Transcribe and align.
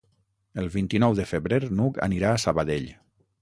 El 0.61 0.69
vint-i-nou 0.75 1.13
de 1.19 1.25
febrer 1.33 1.59
n'Hug 1.81 2.01
anirà 2.09 2.33
a 2.35 2.41
Sabadell. 2.47 2.89